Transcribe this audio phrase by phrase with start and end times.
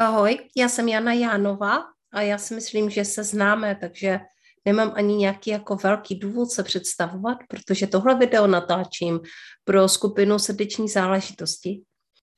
[0.00, 4.20] Ahoj, já jsem Jana Jánová a já si myslím, že se známe, takže
[4.64, 9.20] nemám ani nějaký jako velký důvod se představovat, protože tohle video natáčím
[9.64, 11.82] pro skupinu srdeční záležitosti.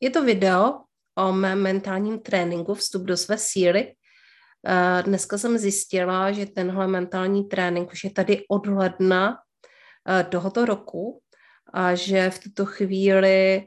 [0.00, 0.74] Je to video
[1.18, 3.94] o mém mentálním tréninku Vstup do své síly.
[5.02, 9.38] Dneska jsem zjistila, že tenhle mentální trénink už je tady od ledna
[10.28, 11.20] tohoto roku
[11.72, 13.66] a že v tuto chvíli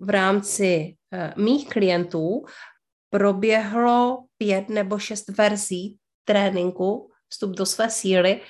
[0.00, 0.96] v rámci
[1.36, 2.44] mých klientů
[3.14, 8.40] proběhlo pět nebo šest verzí tréninku Vstup do své síly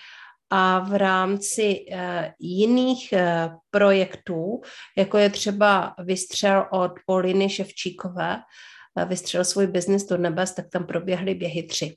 [0.50, 1.98] a v rámci uh,
[2.38, 4.60] jiných uh, projektů,
[4.98, 8.36] jako je třeba Vystřel od Poliny Ševčíkové,
[8.96, 11.96] uh, Vystřel svůj biznis do nebes, tak tam proběhly běhy tři.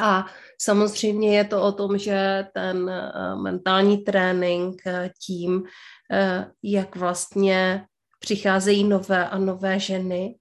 [0.00, 0.26] A
[0.60, 2.90] samozřejmě je to o tom, že ten
[3.42, 4.82] mentální trénink
[5.26, 5.62] tím,
[6.62, 7.86] jak vlastně
[8.18, 10.34] přicházejí nové a nové ženy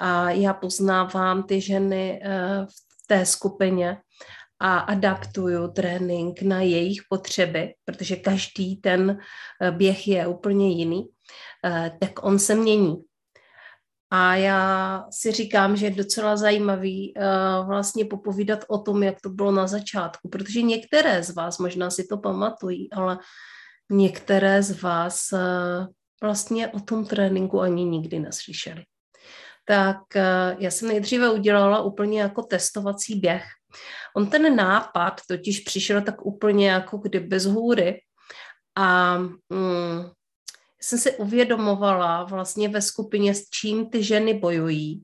[0.00, 3.96] a já poznávám ty ženy eh, v té skupině
[4.60, 9.18] a adaptuju trénink na jejich potřeby, protože každý ten
[9.62, 11.08] eh, běh je úplně jiný,
[11.64, 12.96] eh, tak on se mění.
[14.12, 17.14] A já si říkám, že je docela zajímavý
[17.66, 22.06] vlastně popovídat o tom, jak to bylo na začátku, protože některé z vás možná si
[22.06, 23.18] to pamatují, ale
[23.90, 25.34] některé z vás
[26.22, 28.84] vlastně o tom tréninku ani nikdy neslyšeli
[29.64, 33.44] tak eh, já jsem nejdříve udělala úplně jako testovací běh.
[34.16, 38.00] On ten nápad totiž přišel tak úplně jako kdyby z hůry
[38.76, 40.10] a mm,
[40.82, 45.02] jsem si uvědomovala vlastně ve skupině, s čím ty ženy bojují,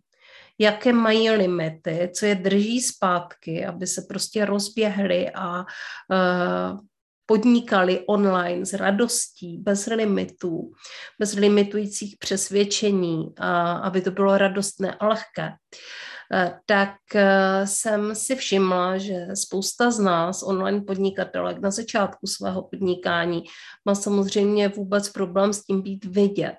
[0.59, 6.81] jaké mají limity, co je drží zpátky, aby se prostě rozběhly a uh,
[7.27, 10.73] podnikali online s radostí, bez limitů,
[11.19, 15.53] bez limitujících přesvědčení, a aby to bylo radostné a lehké,
[16.33, 22.63] eh, tak eh, jsem si všimla, že spousta z nás, online podnikatelek, na začátku svého
[22.63, 23.43] podnikání
[23.85, 26.59] má samozřejmě vůbec problém s tím být vidět.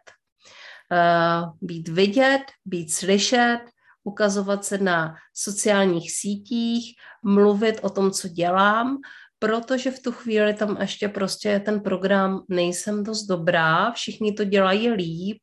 [0.91, 3.59] Eh, být vidět, být slyšet,
[4.03, 8.97] ukazovat se na sociálních sítích, mluvit o tom, co dělám,
[9.39, 14.89] protože v tu chvíli tam ještě prostě ten program, nejsem dost dobrá, všichni to dělají
[14.89, 15.37] líp,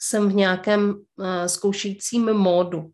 [0.00, 2.90] jsem v nějakém uh, zkoušejícím módu.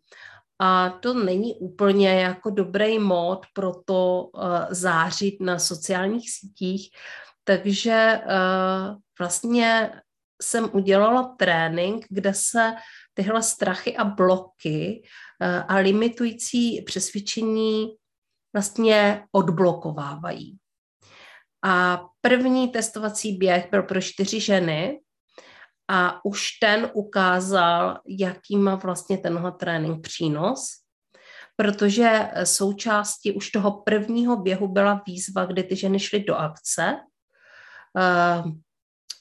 [0.59, 6.91] A to není úplně jako dobrý mód pro to uh, zářit na sociálních sítích,
[7.45, 9.93] takže uh, vlastně
[10.43, 12.75] jsem udělala trénink, kde se
[13.15, 15.03] tyhle strachy a bloky
[15.43, 17.89] uh, a limitující přesvědčení
[18.53, 20.59] vlastně odblokovávají.
[21.65, 25.01] A první testovací běh byl pro čtyři ženy
[25.89, 30.69] a už ten ukázal, jaký má vlastně tenhle trénink přínos,
[31.57, 36.97] protože součástí už toho prvního běhu byla výzva, kdy ty ženy šly do akce,
[37.95, 38.53] uh,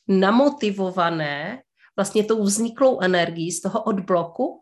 [0.07, 1.61] namotivované
[1.95, 4.61] vlastně tou vzniklou energií z toho odbloku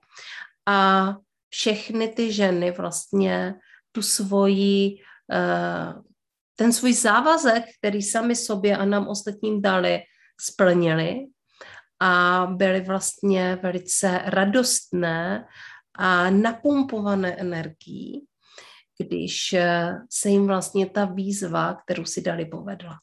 [0.66, 1.10] a
[1.50, 3.56] všechny ty ženy vlastně
[3.96, 4.98] tu svoji,
[5.32, 5.94] eh,
[6.56, 10.00] ten svůj závazek, který sami sobě a nám ostatním dali,
[10.42, 11.26] splnili
[12.00, 15.48] a byly vlastně velice radostné
[15.96, 18.26] a napumpované energií,
[19.00, 23.00] když eh, se jim vlastně ta výzva, kterou si dali, povedla.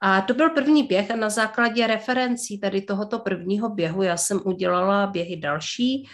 [0.00, 4.40] A to byl první běh a na základě referencí tady tohoto prvního běhu já jsem
[4.44, 6.08] udělala běhy další.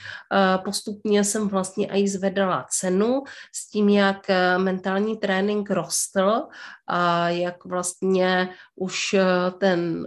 [0.64, 6.42] Postupně jsem vlastně i zvedala cenu s tím, jak e, mentální trénink rostl
[6.86, 9.24] a jak vlastně už e,
[9.58, 10.06] ten,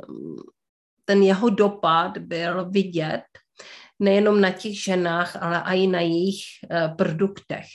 [1.06, 3.24] ten jeho dopad byl vidět
[4.00, 6.42] nejenom na těch ženách, ale i na jejich
[6.98, 7.66] produktech.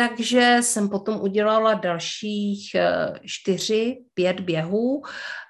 [0.00, 5.02] Takže jsem potom udělala dalších eh, čtyři, pět běhů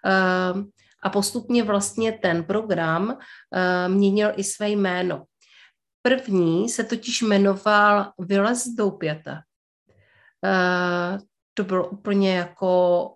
[0.07, 0.55] eh,
[1.03, 3.19] a postupně vlastně ten program
[3.55, 5.25] eh, měnil i své jméno.
[6.03, 9.39] První se totiž jmenoval Vylez z doupěte.
[11.55, 13.15] To bylo úplně jako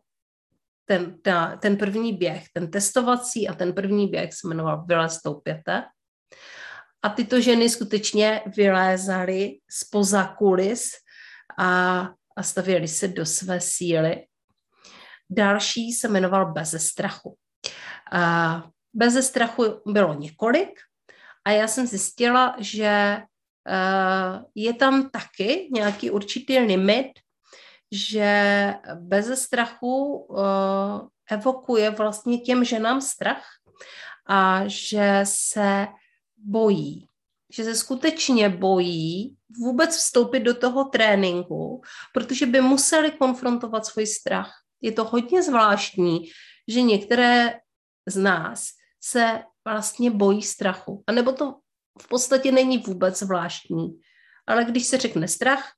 [0.84, 5.82] ten, ta, ten první běh, ten testovací a ten první běh se jmenoval Vylez toupěte.
[7.02, 11.03] A tyto ženy skutečně vylézaly spoza kulis
[11.58, 12.00] a,
[12.36, 14.26] a stavěly se do své síly.
[15.30, 17.36] Další se jmenoval Beze strachu.
[18.12, 18.64] A
[18.94, 20.80] Beze strachu bylo několik
[21.44, 23.22] a já jsem zjistila, že
[24.54, 27.12] je tam taky nějaký určitý limit,
[27.92, 30.28] že bez strachu
[31.30, 33.44] evokuje vlastně těm ženám strach
[34.26, 35.86] a že se
[36.36, 37.08] bojí,
[37.52, 41.82] že se skutečně bojí vůbec vstoupit do toho tréninku,
[42.14, 44.52] protože by museli konfrontovat svůj strach.
[44.80, 46.28] Je to hodně zvláštní,
[46.68, 47.60] že některé
[48.08, 48.66] z nás
[49.00, 51.04] se vlastně bojí strachu.
[51.06, 51.54] A nebo to
[52.02, 54.00] v podstatě není vůbec zvláštní.
[54.46, 55.72] Ale když se řekne strach,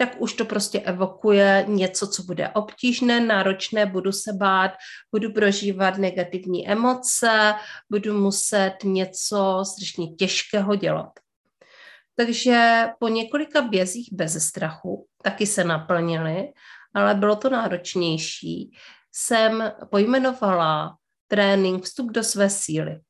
[0.00, 4.70] tak už to prostě evokuje něco, co bude obtížné, náročné, budu se bát,
[5.12, 7.54] budu prožívat negativní emoce,
[7.90, 11.10] budu muset něco strašně těžkého dělat.
[12.20, 16.52] Takže po několika bězích bez strachu, taky se naplnili,
[16.94, 18.76] ale bylo to náročnější,
[19.12, 20.96] jsem pojmenovala
[21.28, 23.00] trénink vstup do své síly.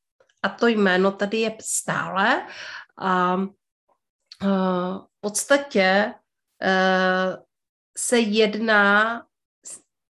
[0.43, 2.47] A to jméno tady je stále
[3.01, 3.37] a
[4.41, 6.13] v podstatě
[6.61, 7.37] Eh,
[7.97, 9.23] se jedná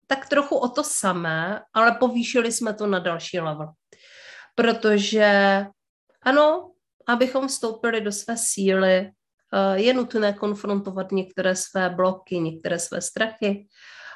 [0.07, 3.71] tak trochu o to samé, ale povýšili jsme to na další level.
[4.55, 5.65] Protože
[6.21, 6.71] ano,
[7.09, 9.11] abychom vstoupili do své síly, eh,
[9.79, 13.67] je nutné konfrontovat některé své bloky, některé své strachy,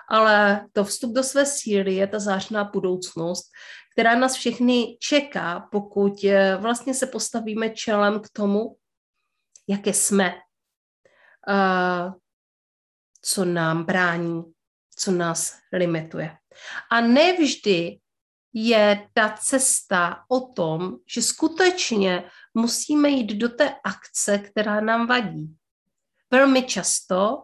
[0.10, 3.46] ale to vstup do své síly je ta zářná budoucnost,
[3.94, 8.76] která nás všechny čeká, pokud eh, vlastně se postavíme čelem k tomu,
[9.68, 10.34] jaké jsme
[13.22, 14.44] co nám brání,
[14.96, 16.38] co nás limituje.
[16.92, 18.00] A nevždy
[18.54, 22.24] je ta cesta o tom, že skutečně
[22.54, 25.56] musíme jít do té akce, která nám vadí.
[26.32, 27.44] Velmi často,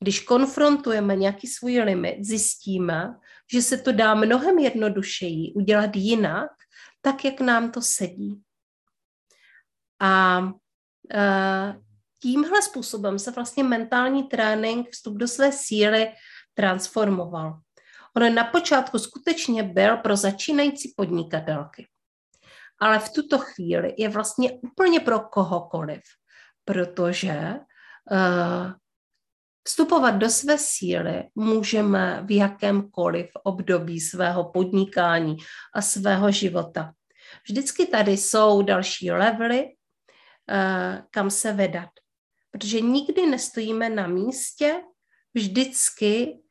[0.00, 3.14] když konfrontujeme nějaký svůj limit, zjistíme,
[3.52, 6.50] že se to dá mnohem jednodušeji udělat jinak,
[7.00, 8.42] tak, jak nám to sedí.
[10.00, 11.82] A uh,
[12.22, 16.12] tímhle způsobem se vlastně mentální trénink, vstup do své síly
[16.54, 17.60] transformoval.
[18.16, 21.86] On na počátku skutečně byl pro začínající podnikatelky.
[22.82, 26.02] Ale v tuto chvíli je vlastně úplně pro kohokoliv,
[26.64, 27.54] protože
[28.10, 28.72] uh,
[29.64, 35.36] vstupovat do své síly můžeme v jakémkoliv období svého podnikání
[35.74, 36.92] a svého života.
[37.48, 41.88] Vždycky tady jsou další levely, uh, kam se vydat
[42.52, 44.80] protože nikdy nestojíme na místě,
[45.34, 46.41] vždycky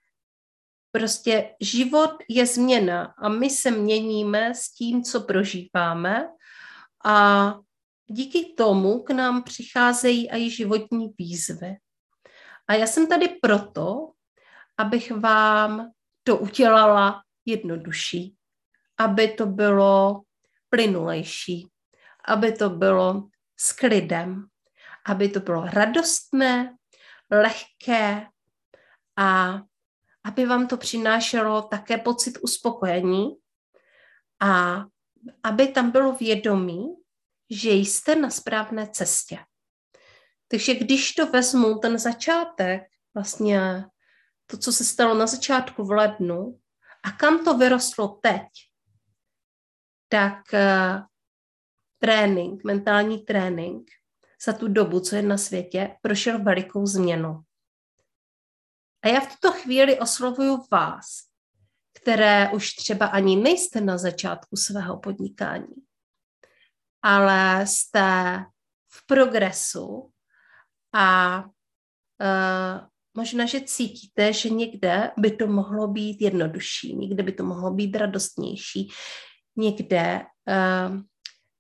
[0.92, 6.30] prostě život je změna a my se měníme s tím, co prožíváme
[7.06, 7.56] a
[8.08, 11.76] díky tomu k nám přicházejí i životní výzvy.
[12.68, 14.12] A já jsem tady proto,
[14.78, 15.92] abych vám
[16.24, 18.36] to udělala jednodušší,
[18.98, 20.22] aby to bylo
[20.70, 21.68] plynulejší,
[22.26, 23.28] aby to bylo
[23.60, 24.48] s klidem,
[25.06, 26.76] aby to bylo radostné,
[27.32, 28.28] lehké
[29.18, 29.62] a
[30.24, 33.36] aby vám to přinášelo také pocit uspokojení
[34.40, 34.84] a
[35.44, 36.96] aby tam bylo vědomí,
[37.50, 39.40] že jste na správné cestě.
[40.48, 43.86] Takže když to vezmu, ten začátek, vlastně
[44.46, 46.60] to, co se stalo na začátku v lednu
[47.04, 48.48] a kam to vyrostlo teď,
[50.10, 51.04] tak uh,
[52.00, 53.88] trénink, mentální trénink
[54.46, 57.44] za tu dobu, co je na světě, prošel velikou změnu.
[59.04, 61.06] A já v tuto chvíli oslovuju vás,
[62.02, 65.76] které už třeba ani nejste na začátku svého podnikání,
[67.02, 68.38] ale jste
[68.94, 70.12] v progresu
[70.94, 77.44] a uh, možná, že cítíte, že někde by to mohlo být jednodušší, někde by to
[77.44, 78.92] mohlo být radostnější,
[79.56, 81.02] někde uh,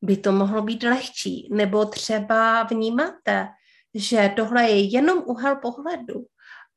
[0.01, 1.49] by to mohlo být lehčí.
[1.51, 3.47] Nebo třeba vnímáte,
[3.95, 6.25] že tohle je jenom úhel pohledu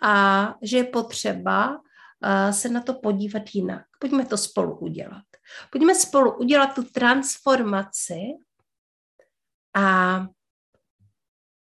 [0.05, 3.87] a že je potřeba uh, se na to podívat jinak.
[3.99, 5.25] Pojďme to spolu udělat.
[5.71, 8.21] Pojďme spolu udělat tu transformaci
[9.77, 10.19] a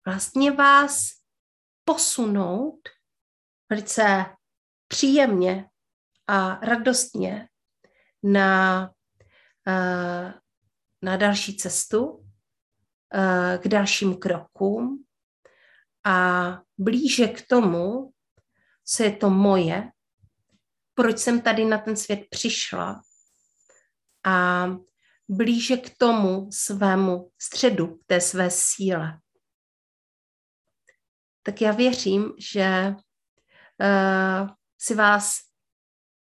[0.05, 1.09] vlastně vás
[1.85, 2.79] posunout
[3.69, 4.25] velice
[4.87, 5.69] příjemně
[6.27, 7.49] a radostně
[8.23, 8.89] na
[9.67, 10.31] uh,
[11.05, 12.25] na další cestu,
[13.13, 15.03] eh, k dalším krokům
[16.05, 18.11] a blíže k tomu,
[18.85, 19.91] co je to moje
[20.95, 23.01] proč jsem tady na ten svět přišla
[24.25, 24.67] a
[25.29, 29.19] blíže k tomu svému středu, k té své síle.
[31.43, 32.95] Tak já věřím, že
[33.81, 35.37] uh, si vás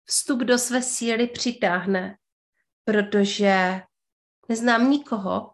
[0.05, 2.17] vstup do své síly přitáhne,
[2.83, 3.81] protože
[4.49, 5.53] neznám nikoho,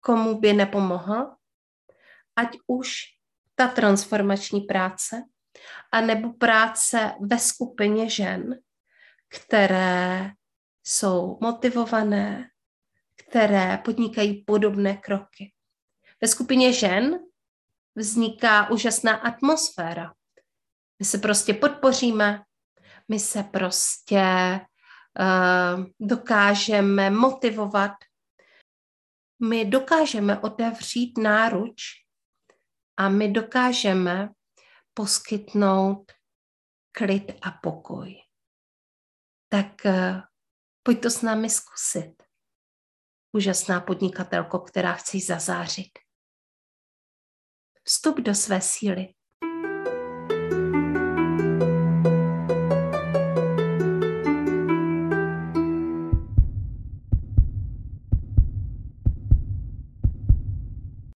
[0.00, 1.36] komu by nepomohl,
[2.36, 2.92] ať už
[3.54, 5.22] ta transformační práce,
[5.92, 8.58] anebo práce ve skupině žen,
[9.28, 10.30] které
[10.84, 12.50] jsou motivované,
[13.16, 15.52] které podnikají podobné kroky.
[16.20, 17.18] Ve skupině žen
[17.94, 20.14] vzniká úžasná atmosféra.
[20.98, 22.42] My se prostě podpoříme,
[23.08, 24.24] my se prostě
[25.20, 27.92] uh, dokážeme motivovat,
[29.42, 31.82] my dokážeme otevřít náruč
[32.96, 34.28] a my dokážeme
[34.94, 36.12] poskytnout
[36.92, 38.14] klid a pokoj.
[39.48, 40.20] Tak uh,
[40.82, 42.22] pojď to s námi zkusit.
[43.32, 45.98] Úžasná podnikatelko, která chce zazářit.
[47.84, 49.14] Vstup do své síly.